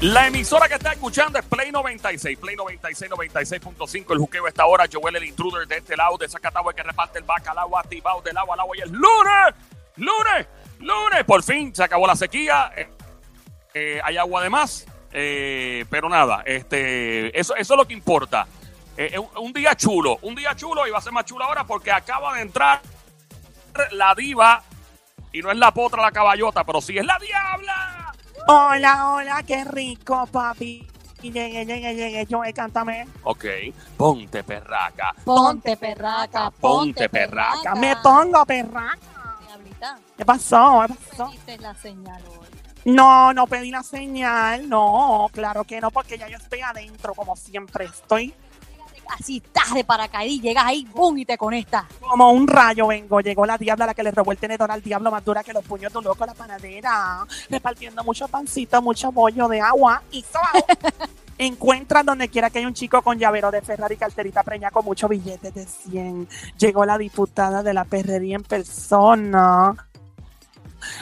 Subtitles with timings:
[0.00, 4.12] La emisora que está escuchando es Play 96, Play 96, 96.5.
[4.12, 4.86] El juqueo está ahora.
[4.90, 8.54] Joel el intruder de este lado, de Zacatagua que reparte el bacalao activado del agua
[8.54, 8.76] al agua.
[8.78, 9.54] Y el lunes,
[9.96, 10.46] lunes,
[10.78, 11.24] lunes.
[11.26, 12.72] Por fin se acabó la sequía.
[12.74, 12.88] Eh,
[13.74, 14.86] eh, hay agua de más.
[15.12, 18.46] Eh, pero nada, este, eso, eso es lo que importa.
[18.96, 21.64] Eh, un, un día chulo, un día chulo y va a ser más chulo ahora
[21.64, 22.80] porque acaba de entrar
[23.90, 24.62] la diva.
[25.30, 27.99] Y no es la potra, la caballota, pero sí es la diabla.
[28.46, 30.86] Hola, hola, qué rico, papi.
[31.22, 33.06] Llegué, llegué, llegué, yo, eh, cántame.
[33.24, 33.44] Ok,
[33.96, 35.14] ponte perraca.
[35.24, 37.74] Ponte perraca, Ponte perraca.
[37.74, 38.98] Me pongo perraca.
[39.46, 40.84] Diablita, ¿Qué pasó?
[40.88, 41.26] ¿Qué pasó?
[41.26, 42.48] pediste la señal hoy.
[42.86, 47.36] No, no pedí la señal, no, claro que no, porque ya yo estoy adentro, como
[47.36, 48.34] siempre estoy.
[49.18, 51.18] Así estás de paracaídas y llegas ahí, ¡bum!
[51.18, 51.84] y te conectas.
[52.00, 55.10] Como un rayo vengo, llegó la diabla la que le robó el tenedor al diablo
[55.10, 59.10] más dura que los puños de un loco a la panadera, repartiendo mucho pancito, mucho
[59.10, 60.64] bollo de agua y todo.
[61.38, 65.08] Encuentran donde quiera que hay un chico con llavero de Ferrari, carterita preña con muchos
[65.08, 66.28] billetes de 100.
[66.58, 69.74] Llegó la diputada de la perrería en persona.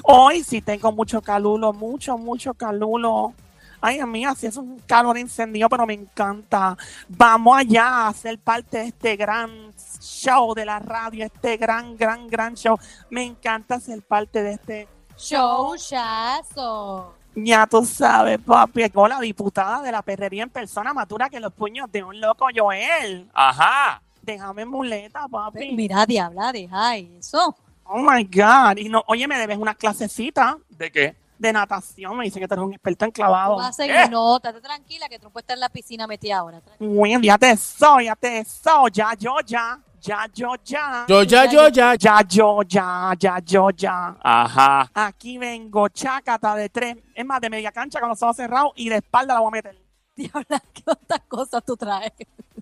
[0.05, 3.35] Hoy sí tengo mucho calulo, mucho, mucho calulo.
[3.81, 6.77] Ay, amiga, sí es un calor encendido, pero me encanta.
[7.09, 12.27] Vamos allá a ser parte de este gran show de la radio, este gran, gran,
[12.29, 12.77] gran show.
[13.11, 17.15] Me encanta ser parte de este Showchazo.
[17.35, 21.53] ya tú sabes, papi, llegó la diputada de la perrería en persona matura que los
[21.53, 23.29] puños de un loco Joel.
[23.35, 24.03] Ajá.
[24.23, 25.73] Déjame muleta, papi.
[25.73, 27.57] Mira, diabla, deja eso.
[27.85, 28.77] Oh my God.
[28.77, 31.17] Y no, oye, me debes una clasecita ¿De qué?
[31.39, 32.17] De natación.
[32.17, 33.57] Me dice que tú eres un experto en Tú clavado.
[33.57, 34.09] vas a seguir, Eh.
[34.11, 36.61] no, estate tranquila que tú puedes estar en la piscina metida ahora.
[36.61, 36.91] tranquila.
[36.93, 38.91] Bueno, ya te soy, ya te soy.
[38.93, 39.81] Ya yo, ya.
[40.01, 41.05] Ya yo, ya.
[41.09, 41.95] Yo, ya, yo, ya.
[41.97, 43.13] Ya yo, ya.
[43.19, 44.17] Ya yo, ya.
[44.23, 44.91] Ajá.
[44.95, 46.97] Aquí vengo, chácata de tres.
[47.15, 49.51] Es más, de media cancha con los ojos cerrados y de espalda la voy a
[49.51, 49.79] meter.
[50.15, 52.13] Diabla, ¿qué otras cosas tú traes?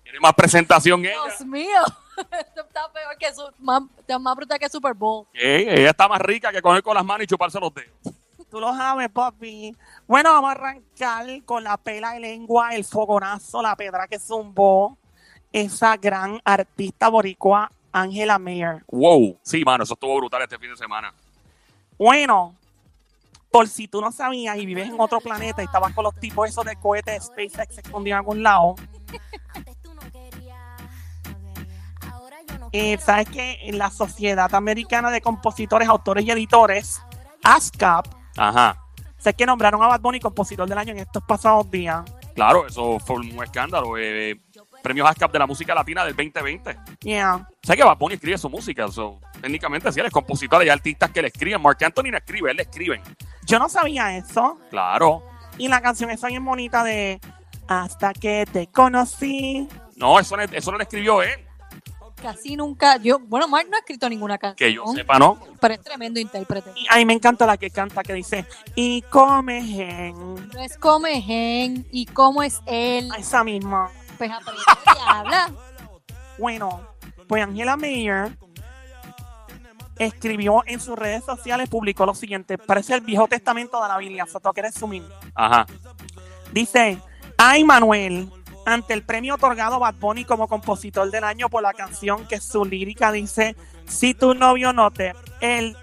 [0.03, 1.15] Tiene más presentación ella.
[1.27, 1.81] Dios mío.
[2.17, 5.27] Esto está peor que su, más, está más brutal que Super Bowl.
[5.35, 7.91] Ey, ella está más rica que coger con las manos y chuparse los dedos.
[8.51, 9.77] Tú lo sabes, papi.
[10.07, 14.97] Bueno, vamos a arrancar con la pela de lengua, el fogonazo, la pedra que zumbó
[15.53, 18.85] esa gran artista boricua, Angela Mayer.
[18.89, 19.39] Wow.
[19.43, 21.13] Sí, mano, eso estuvo brutal este fin de semana.
[21.99, 22.55] Bueno,
[23.51, 26.49] por si tú no sabías y vives en otro planeta y estabas con los tipos
[26.49, 28.75] esos de cohetes SpaceX escondidos en algún lado,
[32.73, 37.01] eh, sabes que en la Sociedad Americana de Compositores, Autores y Editores,
[37.43, 38.77] ASCAP, Ajá.
[39.19, 42.03] sé que nombraron a Bad Bunny compositor del año en estos pasados días.
[42.35, 43.97] Claro, eso fue un escándalo.
[43.99, 44.39] Eh,
[44.83, 46.77] premios ASCAP de la música latina del 2020.
[47.01, 47.49] Yeah.
[47.63, 48.87] Sé que Bad Bunny escribe su música.
[48.89, 50.61] so, técnicamente, sí, él es compositor.
[50.61, 51.61] Hay artistas que le escriben.
[51.63, 53.01] Mark Anthony no escribe, él le escriben.
[53.47, 54.59] Yo no sabía eso.
[54.71, 55.23] Claro.
[55.59, 57.19] Y la canción esa bien bonita de
[57.69, 59.67] Hasta que te conocí.
[59.97, 61.46] No, eso, no- eso no lo escribió él.
[62.21, 64.57] Casi nunca, yo, bueno, Mark no ha escrito ninguna canción.
[64.57, 65.39] Que yo sepa, ¿no?
[65.61, 66.73] Pero es tremendo intérprete.
[66.75, 70.15] Y a mí me encanta la que canta que dice Y come gen.
[70.53, 73.11] No es come gen y cómo es él.
[73.13, 73.91] A esa misma.
[74.19, 74.63] Pues aprende
[74.95, 75.53] diabla.
[76.39, 76.83] Bueno,
[77.29, 78.37] pues Angela Mayer
[79.99, 84.27] escribió en sus redes sociales, publicó lo siguiente, parece el Viejo Testamento de la Biblia,
[84.27, 85.03] Soto que eres sumir.
[85.35, 85.67] Ajá.
[86.53, 86.99] Dice,
[87.39, 88.31] ay Manuel,
[88.67, 92.41] ante el premio otorgado a Bad Bunny como compositor del año por la canción que
[92.41, 93.57] su lírica dice,
[93.87, 95.77] si tu novio no te, él,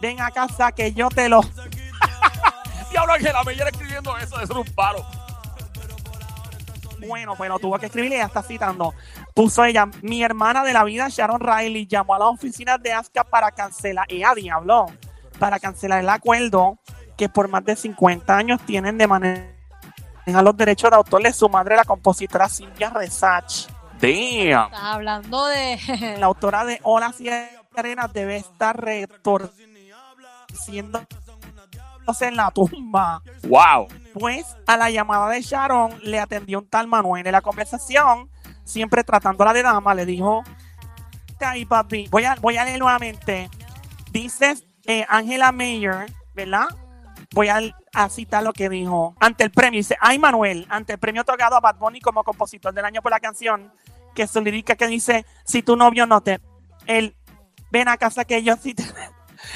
[0.00, 1.40] ven a casa que yo te lo...
[2.90, 5.06] Diablo, Ángela Meyer escribiendo eso, eso es un palo.
[7.06, 8.94] Bueno, lo tuvo que escribir y ella está citando.
[9.32, 13.24] Puso ella, mi hermana de la vida, Sharon Riley, llamó a las oficinas de ASCA
[13.24, 14.86] para cancelar, ella diablo,
[15.38, 16.78] para cancelar el acuerdo
[17.16, 19.06] que por más de 50 años tienen de
[20.26, 23.68] manejar los derechos de autor de su madre, la compositora Silvia Resach.
[24.00, 24.66] Damn.
[24.66, 25.78] Estás hablando de.
[26.18, 27.30] La autora de Olas y
[27.76, 29.64] Arenas debe estar retorciendo
[32.20, 33.22] en la tumba.
[33.44, 33.88] Wow.
[34.12, 38.30] Pues a la llamada de Sharon le atendió un tal Manuel en la conversación,
[38.64, 40.44] siempre tratándola de dama, le dijo,
[41.40, 43.50] ay papi, voy a, voy a leer nuevamente.
[44.12, 44.54] Dice
[44.86, 46.66] eh, Angela Mayer, ¿verdad?
[47.32, 47.60] Voy a,
[47.94, 49.14] a citar lo que dijo.
[49.20, 52.74] Ante el premio, dice, ay Manuel, ante el premio otorgado a Bad Bunny como compositor
[52.74, 53.72] del año por la canción,
[54.14, 56.40] que su lírica que dice, si tu novio no te,
[56.86, 57.14] él,
[57.70, 58.84] ven a casa que yo sí te...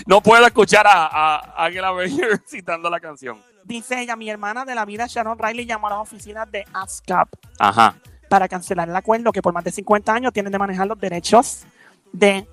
[0.06, 3.43] No puedo escuchar a, a Ángela Meyer citando la canción.
[3.64, 7.29] Dice ella, mi hermana de la vida, Sharon Riley, llamó a las oficinas de ASCAP
[7.58, 7.94] Ajá.
[8.29, 11.64] para cancelar el acuerdo que por más de 50 años tienen de manejar los derechos
[12.12, 12.46] de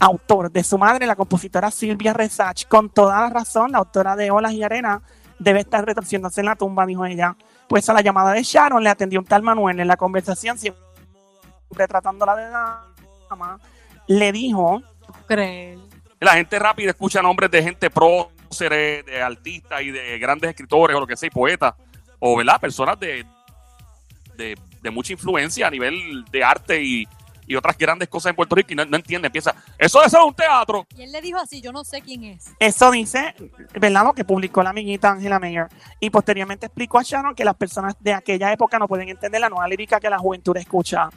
[0.00, 2.66] autor de su madre, la compositora Silvia Resach.
[2.66, 5.02] Con toda la razón, la autora de Olas y Arena
[5.38, 7.36] Debe estar retorciéndose en la tumba, dijo ella.
[7.68, 10.80] Pues a la llamada de Sharon le atendió un tal Manuel en la conversación, siempre
[11.88, 12.48] tratándola de
[13.28, 13.58] dama.
[14.06, 14.82] Le dijo
[15.26, 15.78] Creer.
[16.20, 21.00] La gente rápida escucha nombres de gente próceres, de artistas y de grandes escritores o
[21.00, 21.74] lo que sea, y poetas,
[22.18, 22.60] o ¿verdad?
[22.60, 23.26] personas de,
[24.36, 27.06] de, de mucha influencia a nivel de arte y,
[27.46, 30.20] y otras grandes cosas en Puerto Rico y no, no entiende, piensa, eso debe ser
[30.20, 30.86] un teatro.
[30.96, 32.50] Y él le dijo así, yo no sé quién es.
[32.58, 33.34] Eso dice,
[33.78, 34.04] ¿verdad?
[34.04, 35.68] Lo que publicó la amiguita Angela Mayer.
[36.00, 39.48] Y posteriormente explicó a Sharon que las personas de aquella época no pueden entender la
[39.48, 41.10] nueva lírica que la juventud escucha.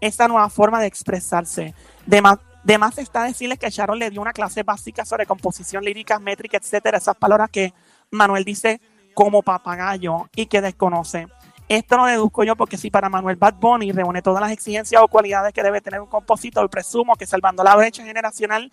[0.00, 1.74] Esta nueva forma de expresarse.
[2.04, 5.84] De más, de más está decirles que Sharon le dio una clase básica sobre composición
[5.84, 6.98] lírica, métrica, etcétera.
[6.98, 7.72] Esas palabras que
[8.10, 8.80] Manuel dice
[9.14, 11.26] como papagayo y que desconoce.
[11.68, 15.08] Esto lo deduzco yo porque si para Manuel Bad Bunny reúne todas las exigencias o
[15.08, 18.70] cualidades que debe tener un compositor, presumo que salvando la brecha generacional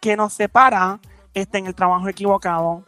[0.00, 1.00] que nos separa,
[1.34, 2.84] está en el trabajo equivocado.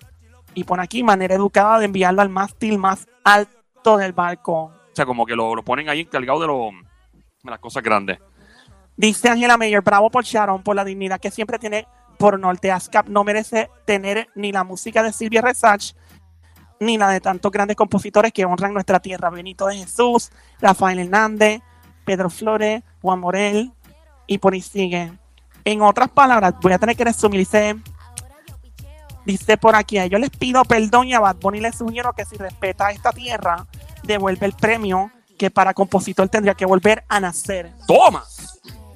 [0.55, 4.65] Y pone aquí manera educada de enviarlo al mástil más alto del barco.
[4.65, 6.71] O sea, como que lo, lo ponen ahí encargado de, lo,
[7.43, 8.19] de las cosas grandes.
[8.97, 11.87] Dice Angela Mayer, bravo por Sharon, por la dignidad que siempre tiene
[12.19, 12.71] por norte.
[12.71, 15.95] ASCAP no merece tener ni la música de Silvia Resach,
[16.81, 19.31] ni la de tantos grandes compositores que honran nuestra tierra.
[19.31, 20.31] Benito de Jesús,
[20.61, 21.61] Rafael Hernández,
[22.05, 23.73] Pedro Flores, Juan Morel,
[24.27, 25.13] y por ahí sigue.
[25.65, 27.77] En otras palabras, voy a tener que resumir, dice,
[29.27, 32.37] dice por aquí, yo les pido perdón y a Bad Bunny les sugiero que si
[32.37, 33.67] respeta esta tierra,
[34.05, 37.73] devuelve el premio que para compositor tendría que volver a nacer.
[37.87, 38.25] ¡Toma!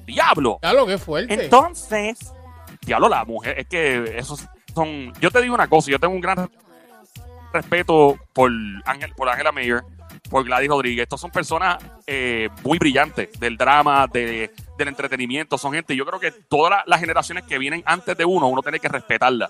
[0.05, 0.57] ¡Diablo!
[0.59, 1.33] Claro, qué fuerte.
[1.33, 2.17] Entonces,
[2.85, 5.13] Diablo, la mujer, es que esos son.
[5.19, 6.49] Yo te digo una cosa, yo tengo un gran
[7.53, 8.51] respeto por
[8.85, 9.81] Ángel, por Ángela Mayer,
[10.29, 11.03] por Gladys Rodríguez.
[11.03, 11.77] Estos son personas
[12.07, 15.57] eh, muy brillantes del drama, de, del entretenimiento.
[15.57, 18.61] Son gente, yo creo que todas la- las generaciones que vienen antes de uno, uno
[18.61, 19.49] tiene que respetarlas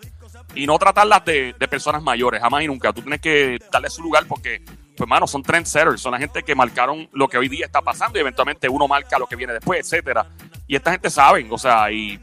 [0.55, 2.91] y no tratarlas de, de personas mayores, jamás y nunca.
[2.94, 6.53] Tú tienes que darle su lugar porque, pues, hermano, son trendsetters, son la gente que
[6.55, 9.79] marcaron lo que hoy día está pasando y eventualmente uno marca lo que viene después,
[9.79, 10.25] etcétera.
[10.67, 12.19] Y esta gente saben, o sea, y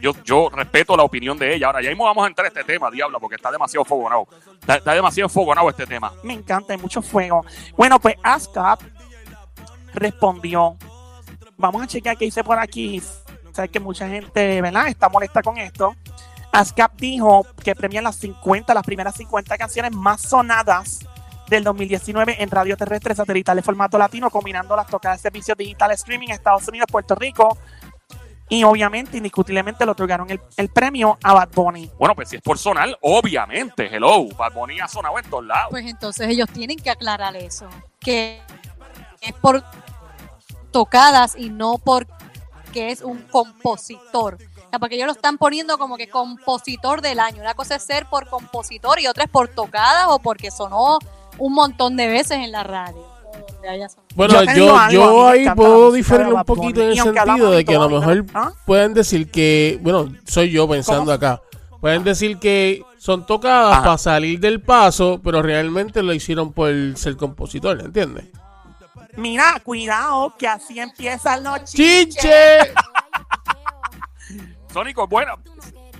[0.00, 1.66] yo, yo respeto la opinión de ella.
[1.66, 4.26] Ahora, ya mismo vamos a entrar a este tema, diablo, porque está demasiado fogonado.
[4.60, 6.12] Está, está demasiado fogonado este tema.
[6.22, 7.44] me encanta, hay mucho fuego.
[7.76, 8.80] Bueno, pues ASCAP
[9.94, 10.76] respondió.
[11.56, 13.02] Vamos a chequear qué dice por aquí.
[13.52, 14.88] Sabes que mucha gente, ¿verdad?
[14.88, 15.94] Está molesta con esto.
[16.52, 21.00] ASCAP dijo que premian las 50, las primeras 50 canciones más sonadas
[21.48, 26.28] del 2019 en radio terrestre satelital formato latino, combinando las tocadas de servicios digitales streaming
[26.28, 27.58] en Estados Unidos, Puerto Rico.
[28.50, 31.88] Y obviamente, indiscutiblemente, le otorgaron el, el premio a Bad Bunny.
[31.96, 35.68] Bueno, pues si es por sonar, obviamente, hello, Bad Bunny ha sonado en todos lados.
[35.70, 37.68] Pues entonces ellos tienen que aclarar eso.
[38.00, 38.42] Que
[39.20, 39.62] es por
[40.72, 44.38] tocadas y no porque es un compositor.
[44.66, 47.42] O sea, porque ellos lo están poniendo como que compositor del año.
[47.42, 50.98] Una cosa es ser por compositor y otra es por tocadas o porque sonó
[51.38, 53.09] un montón de veces en la radio.
[53.32, 53.88] Donde haya.
[54.14, 57.88] Bueno, Yo yo, ahí puedo diferir un poquito en el sentido de que a lo
[57.88, 58.52] mejor ¿ah?
[58.66, 61.12] pueden decir que, bueno, soy yo pensando ¿Cómo?
[61.12, 61.42] acá,
[61.80, 63.82] pueden decir que son tocadas Ajá.
[63.82, 68.26] para salir del paso, pero realmente lo hicieron por ser compositor, ¿entiendes?
[69.16, 72.30] Mira, cuidado, que así empiezan los ¡Chinche!
[74.72, 75.34] Sónico, bueno,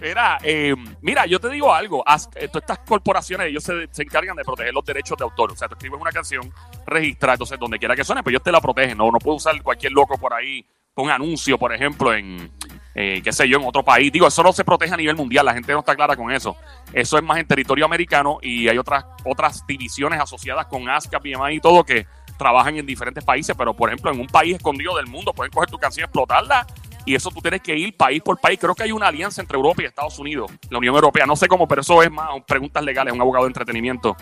[0.01, 4.37] era, eh, mira, yo te digo algo, eh, todas estas corporaciones, ellos se, se encargan
[4.37, 6.53] de proteger los derechos de autor, o sea, tú escribes una canción,
[6.87, 9.61] registra, entonces donde quiera que suene, pues ellos te la protegen, no, no puede usar
[9.63, 12.51] cualquier loco por ahí, con anuncio, por ejemplo, en,
[12.95, 15.47] eh, qué sé yo, en otro país, digo, eso no se protege a nivel mundial,
[15.47, 16.57] la gente no está clara con eso,
[16.93, 21.31] eso es más en territorio americano y hay otras, otras divisiones asociadas con ASCAP y
[21.31, 24.97] demás y todo que trabajan en diferentes países, pero por ejemplo, en un país escondido
[24.97, 26.67] del mundo pueden coger tu canción y explotarla
[27.11, 28.57] y eso tú tienes que ir país por país.
[28.61, 31.27] Creo que hay una alianza entre Europa y Estados Unidos, la Unión Europea.
[31.27, 34.17] No sé cómo, pero eso es más preguntas legales, un abogado de entretenimiento.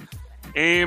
[0.55, 0.87] Eh,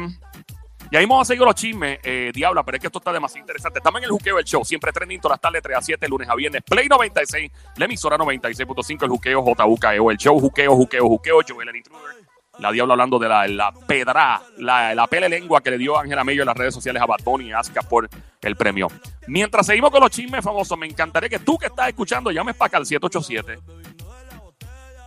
[0.89, 3.41] y ahí vamos a seguir los chismes, eh, Diabla, pero es que esto está demasiado
[3.41, 3.77] interesante.
[3.77, 6.27] Estamos en el juqueo del show, siempre trending todas las tardes, 3 a 7, lunes
[6.27, 6.63] a viernes.
[6.63, 11.75] Play 96, la emisora 96.5, el juqueo JUKEO, el show juqueo, juqueo, juqueo, Joel el
[11.75, 12.30] Intruder.
[12.61, 16.23] La Diabla hablando de la, la pedra, la, la pele lengua que le dio Ángela
[16.23, 18.07] Mello en las redes sociales a Bad Bunny y Aska por
[18.41, 18.87] el premio.
[19.27, 22.67] Mientras seguimos con los chismes famosos, me encantaría que tú que estás escuchando llames para
[22.67, 23.59] acá al 787.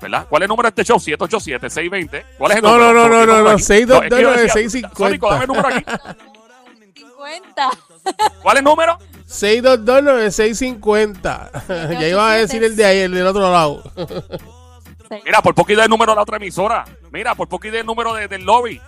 [0.02, 0.26] ¿Verdad?
[0.28, 0.98] ¿Cuál es el número de este show?
[0.98, 2.24] 787-620.
[2.36, 2.92] ¿Cuál es el No, número?
[2.92, 3.58] no, no, no, no, no.
[3.58, 4.98] 622 yo decía, 650.
[4.98, 5.84] Sónico, dame el número aquí.
[6.94, 7.70] 50.
[8.42, 8.98] ¿Cuál es el número?
[9.28, 11.98] 622-9650.
[12.00, 13.82] ya iba a decir el de ahí, el del otro lado.
[15.24, 16.84] Mira, por poco y del número de la otra emisora.
[17.12, 18.80] Mira, por poco y del número de- del lobby.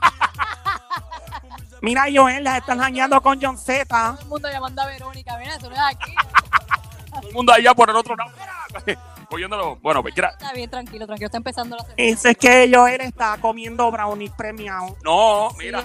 [1.82, 3.84] Mira, Joel, las están jangueando con John Z.
[3.86, 5.36] Todo el mundo llamando a Verónica.
[5.38, 6.14] Mira, eso no es aquí.
[7.14, 8.30] Todo el mundo allá por el otro lado.
[8.86, 9.00] Mira,
[9.30, 9.76] cogiéndolo.
[9.76, 11.26] Bueno, pues, gra- Está bien, tranquilo, tranquilo.
[11.26, 12.02] Está empezando la semana.
[12.02, 14.92] Ese es que Joel está comiendo brownies premiados.
[15.02, 15.84] no, mira.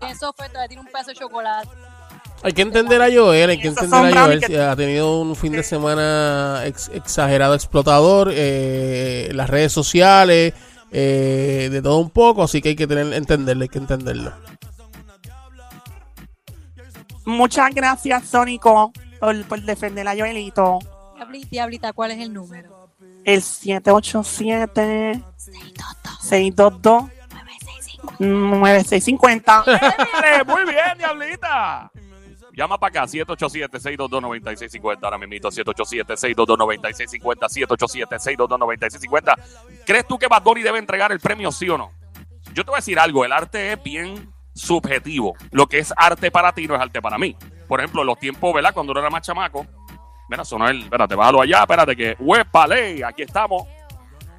[0.00, 1.68] Eso fue, todavía tiene un pedazo de chocolate.
[2.42, 4.40] Hay que entender a Joel, hay que entender a Joel.
[4.40, 10.54] que- Ha tenido un fin de semana ex- exagerado, explotador, eh, las redes sociales,
[10.92, 14.32] eh, de todo un poco, así que hay que tener, entenderlo, hay que entenderlo.
[17.24, 20.78] Muchas gracias, Sónico, por, por defender a Joelito.
[21.18, 22.88] Diabli- Diablita, ¿cuál es el número?
[23.24, 25.22] El 787
[26.22, 27.04] 622
[28.18, 29.64] 9650.
[29.66, 31.90] Dale, Muy bien, diablita.
[32.58, 34.98] Llama para acá, 787-622-9650.
[35.04, 37.46] Ahora mismo, 787-622-9650.
[37.46, 39.36] 787-622-9650.
[39.86, 41.92] ¿Crees tú que Bad Bunny debe entregar el premio, sí o no?
[42.54, 43.24] Yo te voy a decir algo.
[43.24, 45.36] El arte es bien subjetivo.
[45.52, 47.36] Lo que es arte para ti no es arte para mí.
[47.68, 48.74] Por ejemplo, los tiempos, ¿verdad?
[48.74, 49.64] Cuando uno era más chamaco.
[50.28, 50.82] Mira, sonó el.
[50.82, 51.60] Espérate, bájalo allá.
[51.60, 52.16] Espérate, que.
[52.18, 53.04] ¡Huepale!
[53.04, 53.68] Aquí estamos.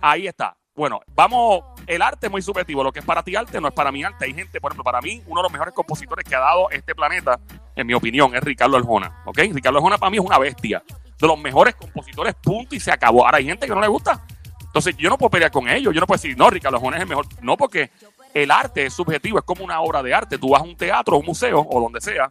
[0.01, 0.58] Ahí está.
[0.79, 2.85] Bueno, vamos, el arte es muy subjetivo.
[2.85, 4.23] Lo que es para ti arte no es para mí arte.
[4.23, 6.95] Hay gente, por ejemplo, para mí, uno de los mejores compositores que ha dado este
[6.95, 7.37] planeta,
[7.75, 9.21] en mi opinión, es Ricardo Arjona.
[9.25, 9.39] ¿Ok?
[9.51, 10.81] Ricardo Arjona para mí es una bestia.
[11.19, 13.25] De los mejores compositores, punto, y se acabó.
[13.25, 14.25] Ahora hay gente que no le gusta.
[14.61, 15.93] Entonces yo no puedo pelear con ellos.
[15.93, 17.25] Yo no puedo decir, no, Ricardo Arjona es el mejor.
[17.41, 17.91] No, porque
[18.33, 20.37] el arte es subjetivo, es como una obra de arte.
[20.37, 22.29] Tú vas a un teatro, a un museo, o donde sea,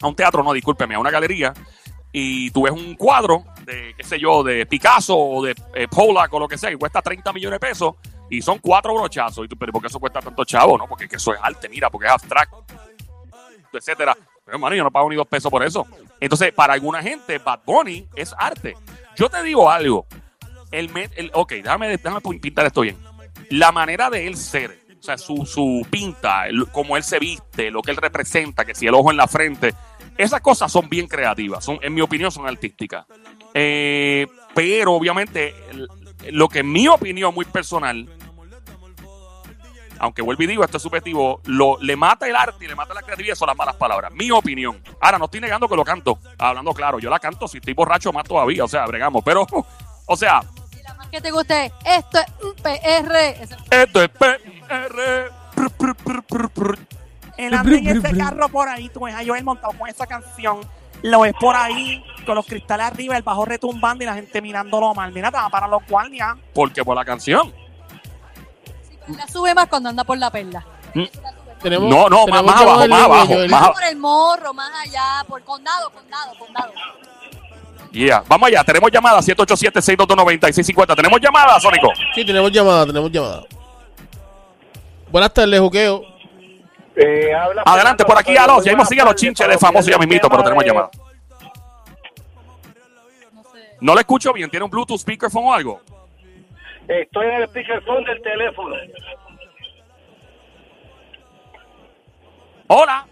[0.00, 1.52] a un teatro, no, discúlpeme, a una galería,
[2.16, 6.32] y tú ves un cuadro de, qué sé yo, de Picasso o de eh, Pollock
[6.32, 7.96] o lo que sea, que cuesta 30 millones de pesos
[8.30, 9.44] y son cuatro brochazos.
[9.44, 10.78] Y tú, pero ¿por qué eso cuesta tanto chavo?
[10.78, 12.64] No, porque es que eso es arte, mira, porque es abstracto,
[13.72, 14.16] etcétera.
[14.44, 15.86] Pero, hermano, yo no pago ni dos pesos por eso.
[16.20, 18.76] Entonces, para alguna gente, Bad Bunny es arte.
[19.16, 20.06] Yo te digo algo.
[20.70, 22.96] El, el- ok, déjame, déjame pintar esto bien.
[23.50, 27.70] La manera de él ser, o sea, su, su pinta, el- cómo él se viste,
[27.70, 29.74] lo que él representa, que si el ojo en la frente,
[30.18, 33.06] esas cosas son bien creativas, son, en mi opinión son artísticas.
[33.52, 35.54] Eh, pero obviamente,
[36.30, 38.08] lo que en mi opinión muy personal,
[39.98, 42.94] aunque vuelvo y digo, esto es subjetivo, lo, le mata el arte y le mata
[42.94, 44.12] la creatividad son las malas palabras.
[44.12, 44.80] Mi opinión.
[45.00, 48.12] Ahora, no estoy negando que lo canto, hablando claro, yo la canto, si estoy borracho
[48.12, 49.46] más todavía, o sea, bregamos, pero,
[50.06, 53.16] o sea, Si la más que te guste, esto es un PR.
[53.70, 54.43] Esto es PR.
[57.46, 60.60] Él anda en ese carro por ahí, tú ves a Joel montado con esa canción.
[61.02, 64.94] Lo ves por ahí, con los cristales arriba, el bajo retumbando y la gente mirándolo
[64.94, 65.12] mal.
[65.12, 66.34] Mira, te va para los guardias.
[66.54, 67.52] Porque por la canción.
[68.88, 70.64] sí, pero la sube más cuando anda por la perla.
[70.94, 71.00] Mm.
[71.00, 71.34] Más.
[71.60, 75.24] Tenemos, No, no, tenemos más llamado abajo, más abajo, más Por el morro, más allá,
[75.26, 76.72] por condado, condado, condado.
[77.90, 78.24] Yeah.
[78.26, 80.96] Vamos allá, tenemos llamada 787-622-9650.
[80.96, 81.88] ¿Tenemos llamada, Sónico?
[82.14, 83.44] Sí, tenemos llamada, tenemos llamada.
[85.10, 86.13] Buenas tardes, Juqueo.
[86.96, 88.62] Eh, habla Adelante, por aquí, aló.
[88.62, 90.90] Ya mismo sigue a los chinches de famoso ya mismito, pero tenemos de- llamada.
[93.32, 93.76] No sé.
[93.80, 94.48] No le escucho bien.
[94.50, 95.80] ¿Tiene un Bluetooth speakerphone o algo?
[96.86, 98.76] Estoy en el speakerphone del teléfono.
[102.68, 103.06] Hola.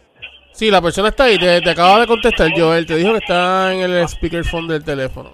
[0.52, 2.86] Sí, la persona está ahí, te, te acaba de contestar, Joel.
[2.86, 5.32] Te dijo que está en el speakerphone del teléfono.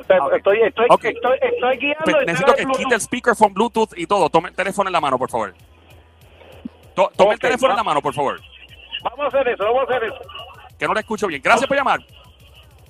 [0.00, 1.04] Estoy, estoy, Ok.
[1.04, 2.20] estoy, estoy guiando.
[2.26, 4.28] Necesito que quite el speakerphone, Bluetooth y todo.
[4.30, 5.54] Tome el teléfono en la mano, por favor.
[6.98, 8.40] To- tome el teléfono en la mano, por favor.
[9.04, 10.18] Vamos a hacer eso, vamos a hacer eso.
[10.76, 11.40] Que no le escucho bien.
[11.40, 12.00] Gracias por llamar.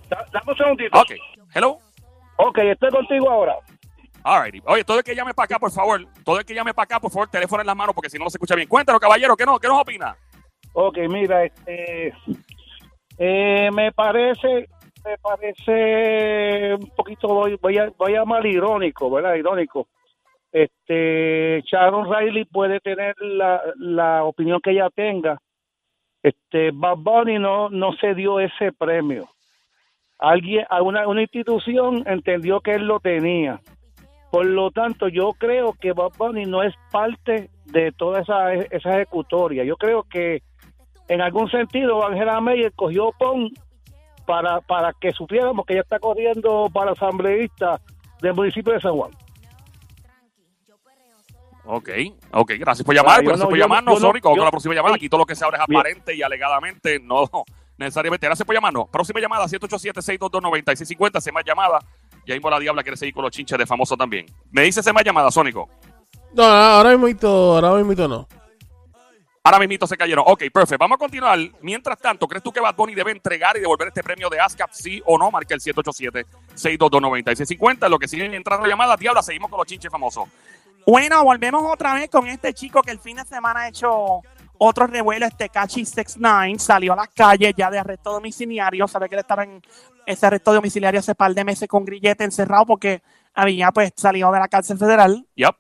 [0.08, 0.98] Da- Dame un segundito.
[0.98, 1.10] Ok.
[1.54, 1.78] Hello.
[2.36, 3.56] ok, estoy contigo ahora.
[4.24, 4.62] Alrighty.
[4.66, 6.00] Oye, todo el que llame para acá, por favor.
[6.24, 8.24] Todo el que llame para acá, por favor, teléfono en la mano, porque si no,
[8.24, 8.66] no se escucha bien.
[8.68, 10.16] Cuéntanos, caballero, ¿qué, no, qué nos opina?
[10.72, 12.14] Ok, mira, este,
[13.18, 14.68] eh, me parece,
[15.04, 19.34] me parece un poquito, voy, voy a, voy a llamar irónico, ¿verdad?
[19.34, 19.86] Irónico.
[20.52, 25.38] Este, Sharon Riley puede tener la, la opinión que ella tenga.
[26.22, 29.28] Este, Bad Bunny no, no se dio ese premio.
[30.18, 33.60] Alguien, a una, una institución entendió que él lo tenía.
[34.30, 38.96] Por lo tanto, yo creo que Bad Bunny no es parte de toda esa, esa
[38.96, 39.64] ejecutoria.
[39.64, 40.42] Yo creo que
[41.08, 43.50] en algún sentido Angela Meyer cogió PON
[44.26, 47.80] para, para que supiéramos que ella está corriendo para asambleísta
[48.20, 49.10] del municipio de San Juan.
[51.70, 51.90] Ok,
[52.32, 54.94] ok, gracias por llamar, Ah, gracias no- por llamarnos, no- con la próxima llamada.
[54.94, 57.28] Aquí todo lo que se abre es aparente y alegadamente, no
[57.76, 58.26] necesariamente.
[58.26, 58.88] Gracias por llamarnos.
[58.88, 61.20] Próxima llamada, 787-622-9650.
[61.20, 61.78] Se más llamada.
[62.24, 64.24] Y ahí la diabla quiere seguir con los chinches de famoso también.
[64.50, 65.68] Me dice se más llamada, Sónico.
[66.32, 68.26] No, ahora mismo, ahora mismo no.
[69.44, 70.24] Ahora mismito se cayeron.
[70.26, 70.78] Ok, perfecto.
[70.82, 71.38] Vamos a continuar.
[71.62, 74.70] Mientras tanto, ¿crees tú que Bad Bunny debe entregar y devolver este premio de ASCAP,
[74.72, 75.30] sí o no?
[75.30, 77.88] Marca el 787-622-9650.
[77.88, 80.28] Lo que siguen entrando llamadas, diabla, seguimos con los chinches famosos.
[80.90, 84.22] Bueno, volvemos otra vez con este chico que el fin de semana ha hecho
[84.56, 88.88] Otro revuelo, este Cachi 69 salió a las calles ya de arresto domiciliario.
[88.88, 89.60] Sabe que él estaba en
[90.06, 93.02] ese arresto domiciliario hace par de meses con grillete encerrado porque
[93.34, 95.26] había pues salido de la cárcel federal.
[95.34, 95.56] Yep.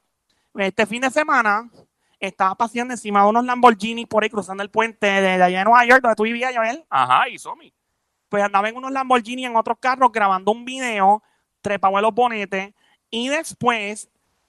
[0.60, 1.70] Este fin de semana
[2.18, 5.64] estaba paseando encima de unos Lamborghini por ahí cruzando el puente de, de allá de
[5.64, 6.86] Nueva York, donde tú vivías, Joel.
[6.88, 7.70] Ajá, y Somi.
[8.30, 11.22] Pues andaba en unos Lamborghini en otros carros grabando un video,
[11.60, 12.72] trepado en los bonetes
[13.10, 14.08] y después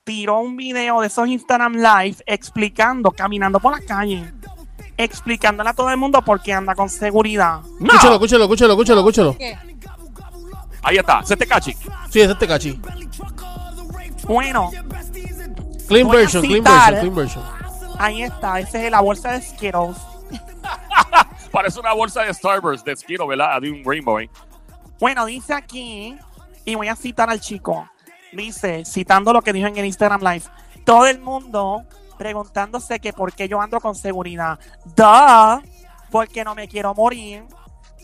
[0.10, 4.34] tiró un video de esos Instagram Live explicando, caminando por la calle,
[4.98, 7.62] explicándole a todo el mundo por qué anda con seguridad.
[7.80, 7.94] No.
[7.94, 9.38] Escúchalo, escúchalo, escúchalo, escúchalo, escúchalo.
[9.38, 9.56] ¿Qué?
[10.82, 11.74] Ahí está, se te cachi.
[12.10, 12.82] Sí, es este cachi.
[14.28, 14.72] Bueno,
[15.88, 17.44] Clean version, clean version, clean version.
[18.00, 19.98] ahí está, esa es la bolsa de Skittles.
[21.52, 23.62] Parece una bolsa de Starburst de Skittle, ¿verdad?
[23.62, 24.30] De un Rainbow, ¿eh?
[25.00, 26.18] Bueno, dice aquí,
[26.66, 27.88] y voy a citar al chico,
[28.32, 30.44] dice, citando lo que dijo en el Instagram Live,
[30.86, 31.84] todo el mundo
[32.18, 34.60] preguntándose que por qué yo ando con seguridad.
[34.96, 35.62] Duh,
[36.12, 37.46] porque no me quiero morir.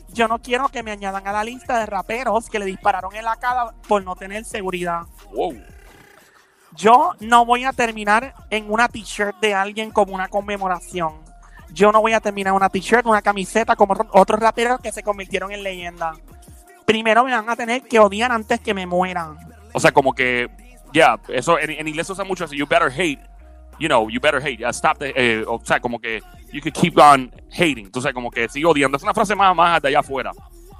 [0.09, 3.25] Yo no quiero que me añadan a la lista de raperos que le dispararon en
[3.25, 5.01] la cara por no tener seguridad.
[5.33, 5.55] Wow.
[6.73, 11.13] Yo no voy a terminar en una t-shirt de alguien como una conmemoración.
[11.71, 14.91] Yo no voy a terminar en una t-shirt, una camiseta como ro- otros raperos que
[14.91, 16.13] se convirtieron en leyenda.
[16.85, 19.37] Primero me van a tener que odiar antes que me mueran.
[19.75, 20.49] O sea, como que,
[20.93, 23.19] ya, eso en, en inglés se usa mucho así, you better hate,
[23.77, 26.21] you know, you better hate, uh, stop the, eh, o sea, como que
[26.53, 29.81] you could keep on hating, entonces como que sigue odiando, es una frase más, más
[29.81, 30.31] de allá afuera.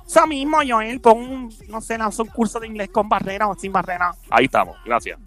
[0.08, 3.56] Eso mismo, Joel, pon un, no sé, lanza un curso de inglés con barrera o
[3.56, 4.16] sin barrera.
[4.30, 5.20] Ahí estamos, gracias.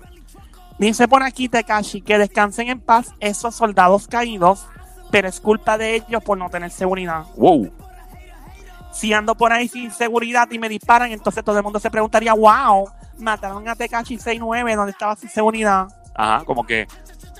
[0.79, 4.67] Dice por aquí Tekashi que descansen en paz esos soldados caídos,
[5.11, 7.27] pero es culpa de ellos por no tener seguridad.
[7.37, 7.71] Wow.
[8.93, 12.33] Si ando por ahí sin seguridad y me disparan, entonces todo el mundo se preguntaría,
[12.33, 15.89] wow, mataron a Tekashi 69 donde estaba sin seguridad.
[16.15, 16.87] Ajá, como que,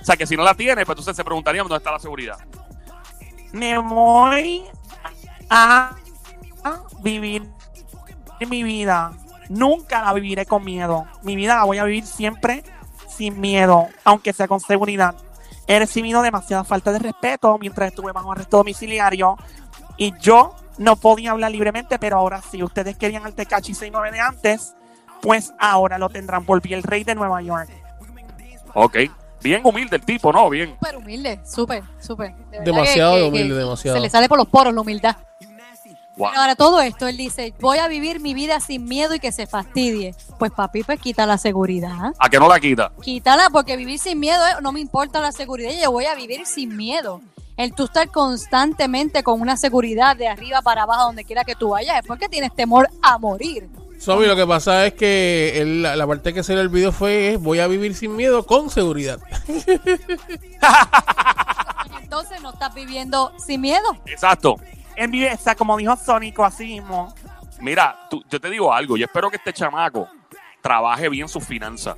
[0.01, 2.37] o sea, que si no la tiene, pues entonces se preguntarían dónde está la seguridad.
[3.51, 4.63] Me voy
[5.49, 5.95] a
[6.63, 7.43] a vivir
[8.47, 9.11] mi vida.
[9.49, 11.07] Nunca la viviré con miedo.
[11.23, 12.63] Mi vida la voy a vivir siempre
[13.07, 15.15] sin miedo, aunque sea con seguridad.
[15.67, 19.37] He recibido demasiada falta de respeto mientras estuve bajo arresto domiciliario
[19.97, 22.63] y yo no podía hablar libremente, pero ahora sí.
[22.63, 24.75] Ustedes querían al Tecachi 69 de antes,
[25.21, 26.45] pues ahora lo tendrán.
[26.45, 27.69] Volví el rey de Nueva York.
[28.73, 28.97] Ok.
[29.41, 30.49] Bien humilde el tipo, ¿no?
[30.49, 30.73] Bien.
[30.75, 32.35] Súper humilde, súper, súper.
[32.51, 33.97] De Demasiado que- que- humilde, que demasiado.
[33.97, 35.15] Se le sale por los poros la humildad.
[36.17, 36.27] Wow.
[36.31, 39.31] Pero ahora todo esto, él dice, voy a vivir mi vida sin miedo y que
[39.31, 40.13] se fastidie.
[40.37, 42.13] Pues papi, pues quita la seguridad.
[42.19, 42.91] ¿A que no la quita?
[43.01, 46.45] Quítala, porque vivir sin miedo, eh, no me importa la seguridad, yo voy a vivir
[46.45, 47.21] sin miedo.
[47.55, 51.69] El tú estar constantemente con una seguridad de arriba para abajo, donde quiera que tú
[51.69, 53.69] vayas, es porque tienes temor a morir.
[53.99, 57.37] Somi, lo que pasa es que él- la, la parte que salió el video fue
[57.39, 59.19] voy a vivir sin miedo con seguridad.
[62.01, 63.97] Entonces no estás viviendo sin miedo.
[64.05, 64.55] Exacto.
[64.95, 67.13] Él vive, o sea, como dijo Sónico, así mismo.
[67.59, 70.07] Mira, tú- yo te digo algo, yo espero que este chamaco
[70.61, 71.95] trabaje bien sus finanzas.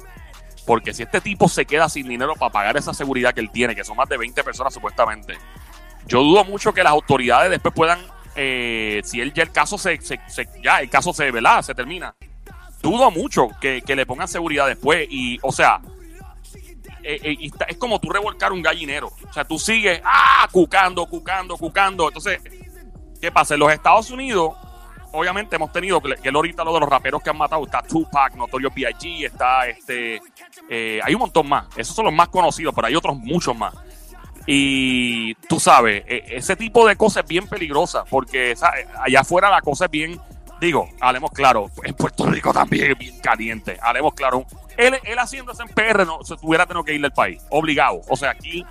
[0.66, 3.76] Porque si este tipo se queda sin dinero para pagar esa seguridad que él tiene,
[3.76, 5.38] que son más de 20 personas supuestamente,
[6.06, 8.00] yo dudo mucho que las autoridades después puedan,
[8.36, 11.62] eh, si el caso se, se- se- ya el caso se, ¿verdad?
[11.62, 12.16] Se termina.
[12.82, 15.80] Dudo mucho que, le pongan seguridad después y, o sea,
[17.04, 19.08] eh, eh, es como tú revolcar un gallinero.
[19.30, 22.08] O sea, tú sigues, ah, cucando, cucando, cucando.
[22.08, 22.42] Entonces,
[23.20, 23.54] ¿qué pasa?
[23.54, 24.56] En los Estados Unidos,
[25.12, 28.34] obviamente hemos tenido, que él ahorita lo de los raperos que han matado, está Tupac,
[28.36, 30.20] Notorious B.I.G., está este,
[31.04, 31.66] hay un montón más.
[31.76, 33.74] Esos son los más conocidos, pero hay otros muchos más.
[34.48, 39.50] Y tú sabes, e- ese tipo de cosas es bien peligrosa, porque esa- allá afuera
[39.50, 40.20] la cosa es bien,
[40.60, 44.46] digo, hablemos claro, en Puerto Rico también es bien caliente, hablemos claro.
[44.78, 48.02] Él, él haciéndose en PR no, se tuviera tenido que ir del país, obligado.
[48.10, 48.66] O sea, aquí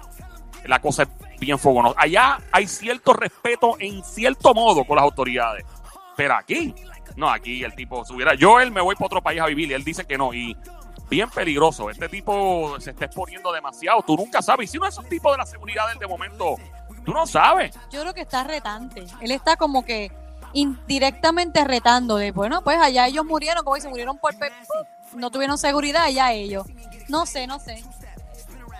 [0.64, 1.94] la cosa es bien fogonosa.
[2.00, 5.64] Allá hay cierto respeto en cierto modo con las autoridades,
[6.16, 6.74] pero aquí,
[7.16, 9.74] no, aquí el tipo subiera, yo él me voy para otro país a vivir y
[9.74, 10.32] él dice que no,
[11.10, 11.90] bien peligroso.
[11.90, 14.02] Este tipo se está exponiendo demasiado.
[14.02, 14.70] Tú nunca sabes.
[14.70, 16.54] Y si uno de esos tipos de la seguridad del de momento,
[17.04, 17.76] tú no sabes.
[17.90, 19.04] Yo creo que está retante.
[19.20, 20.10] Él está como que
[20.52, 24.36] indirectamente retando de, bueno, pues allá ellos murieron, como dicen, murieron por...
[24.38, 24.52] pe-
[25.14, 26.66] No tuvieron seguridad, allá ellos.
[27.08, 27.82] No sé, no sé.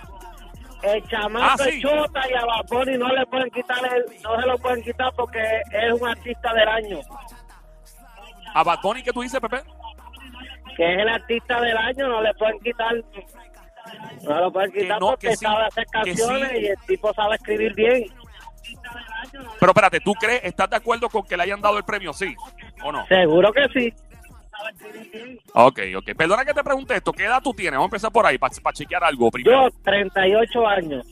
[0.83, 1.69] El chamaco Ah, sí.
[1.69, 5.39] es chota y a no le pueden quitar el, no se lo pueden quitar porque
[5.73, 6.99] es un artista del año.
[8.55, 9.63] A Bad Bunny, ¿qué tú dices, Pepe?
[10.77, 12.95] Que es el artista del año, no le pueden quitar.
[14.23, 16.59] No lo pueden quitar no, porque sí, sabe hacer canciones sí.
[16.61, 18.05] y el tipo sabe escribir bien.
[19.59, 22.35] Pero espérate, ¿tú crees, estás de acuerdo con que le hayan dado el premio, sí
[22.83, 23.07] o no?
[23.07, 23.95] Seguro que sí.
[25.55, 26.11] Ok, ok.
[26.17, 27.73] Perdona que te pregunte esto, ¿qué edad tú tienes?
[27.73, 29.69] Vamos a empezar por ahí, para chequear algo primero.
[29.69, 31.07] Yo, 38 años.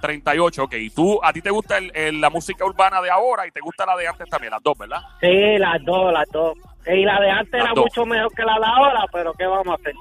[0.00, 0.74] 38, ok.
[0.74, 3.60] ¿Y tú, a ti te gusta el- el- la música urbana de ahora y te
[3.60, 5.00] gusta la de antes también, las dos, ¿verdad?
[5.20, 6.56] Sí, las dos, las dos.
[6.86, 7.84] Y la de antes Las era dos.
[7.86, 9.94] mucho mejor que la de ahora, pero ¿qué vamos a hacer?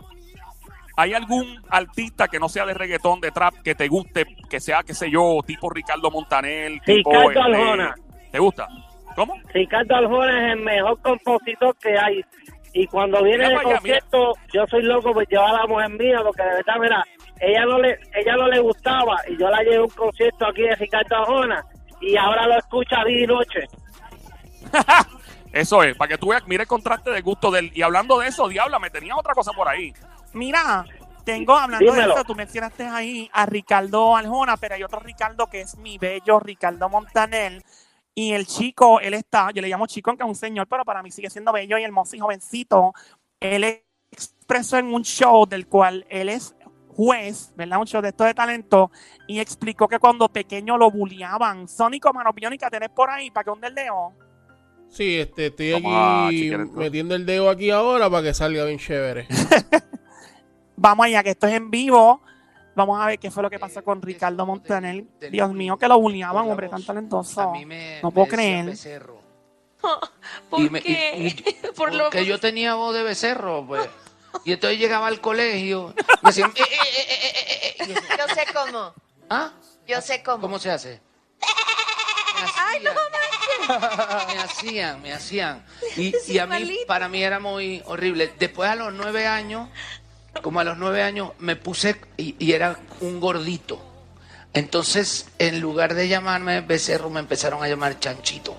[0.99, 4.81] ¿Hay algún artista que no sea de reggaetón, de trap, que te guste, que sea,
[4.83, 6.79] qué sé yo, tipo Ricardo Montaner?
[6.85, 7.95] Tipo, Ricardo este, Arjona.
[8.31, 8.67] ¿Te gusta?
[9.15, 9.33] ¿Cómo?
[9.53, 12.21] Ricardo Arjona es el mejor compositor que hay.
[12.79, 16.19] Y cuando viene Mira allá, concierto, yo soy loco por llevar a la mujer mía,
[16.23, 17.03] porque de verdad, mira,
[17.39, 20.61] ella no le ella no le gustaba y yo la llevé a un concierto aquí
[20.61, 21.65] de Ricardo Arjona
[22.01, 23.65] y ahora lo escucha día y noche.
[25.51, 27.71] Eso es, para que tú veas, mire el contraste de gusto del...
[27.73, 29.91] Y hablando de eso, Diabla, me tenías otra cosa por ahí.
[30.33, 30.85] Mira,
[31.23, 32.13] tengo, hablando Dímelo.
[32.13, 35.97] de eso, tú mencionaste ahí a Ricardo Aljona, pero hay otro Ricardo que es mi
[35.97, 37.63] bello Ricardo Montaner.
[38.19, 41.03] Y el chico, él está, yo le llamo chico, aunque es un señor, pero para
[41.03, 42.91] mí sigue siendo bello y hermoso y jovencito.
[43.39, 46.55] Él expresó en un show del cual él es
[46.87, 47.79] juez, ¿verdad?
[47.79, 48.89] Un show de esto de talento,
[49.27, 51.67] y explicó que cuando pequeño lo bulliaban.
[51.67, 54.13] Sónico, mano biónica, tenés por ahí para que hunde el dedo.
[54.89, 58.79] Sí, este, estoy Vamos a aquí metiendo el dedo aquí ahora para que salga bien
[58.79, 59.27] chévere.
[60.75, 62.23] Vamos allá, que esto es en vivo.
[62.77, 65.03] Vamos a ver qué fue lo que pasó con Ricardo Montaner.
[65.31, 67.41] Dios mío, que lo bulliaban, hombre, tan talentoso.
[67.41, 68.65] A mí me, No me puedo creer.
[68.65, 69.19] becerro.
[70.51, 71.17] ¿Por Y me- y- qué?
[71.17, 73.89] y- Por lo porque yo tenía voz de becerro, pues.
[74.45, 78.35] Y entonces llegaba al colegio y decían, "Eh, eh, eh, eh, eh, eh", y yo
[78.35, 78.93] sé cómo.
[79.31, 79.53] ¿ah?
[79.87, 80.41] Yo sé cómo.
[80.41, 81.01] ¿Cómo se hace?
[82.35, 82.93] Me hacían,
[84.27, 85.65] me hacían, me hacían.
[85.95, 86.85] Y, Sí, y a mí, malito.
[86.87, 88.31] para mí era muy horrible.
[88.37, 89.67] Después a los nueve años,
[90.41, 93.79] como a los nueve años, me puse y, y era un gordito.
[94.53, 98.55] Entonces, en lugar de llamarme becerro, me empezaron a llamar chanchito.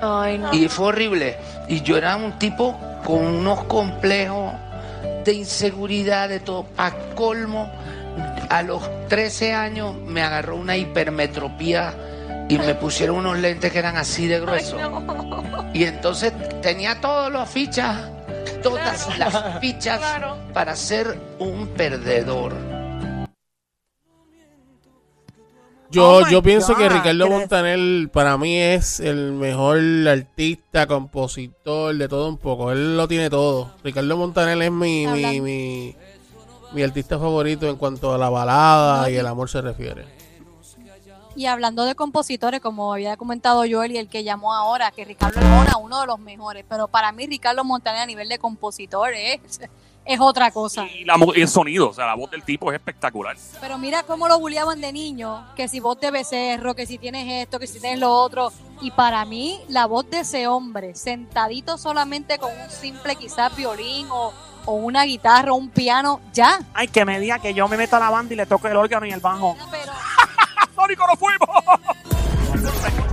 [0.00, 0.52] Ay, no.
[0.54, 1.36] Y fue horrible.
[1.68, 4.52] Y yo era un tipo con unos complejos
[5.24, 6.66] de inseguridad, de todo.
[6.76, 7.70] A colmo,
[8.48, 11.94] a los 13 años me agarró una hipermetropía
[12.48, 14.80] y me pusieron unos lentes que eran así de Ay, gruesos.
[14.80, 15.70] no.
[15.74, 17.96] Y entonces tenía todas las fichas,
[18.62, 20.36] todas las fichas Claro.
[20.54, 22.52] para ser un perdedor.
[25.90, 30.86] Yo, Oh yo pienso que Ricardo ¿qué le- Montaner para mí es el mejor artista,
[30.86, 32.72] compositor, de todo un poco.
[32.72, 33.72] Él lo tiene todo.
[33.84, 35.94] Ricardo Montaner es mi, mi,
[36.72, 40.06] mi artista favorito en cuanto a la balada y el amor se refiere.
[41.34, 45.40] Y hablando de compositores, como había comentado Joel y el que llamó ahora, que Ricardo
[45.40, 49.40] Arjona, uno de los mejores, pero para mí Ricardo Montaner a nivel de compositor es,
[50.04, 50.84] es otra cosa.
[50.86, 53.34] Y, la, mu- y el sonido, o sea, la voz del tipo es espectacular.
[53.62, 57.26] Pero mira cómo lo bulliaban de niño, que si voz de becerro, que si tienes
[57.44, 58.52] esto, que si tienes lo otro.
[58.82, 64.06] Y para mí, la voz de ese hombre, sentadito solamente con un simple quizás violín
[64.10, 64.34] o,
[64.66, 66.58] o una guitarra o un piano, ya.
[66.74, 68.76] Ay, que me diga que yo me meto a la banda y le toco el
[68.76, 69.56] órgano y el bajo.
[69.70, 69.92] Pero
[70.74, 71.48] Sónico, nos fuimos.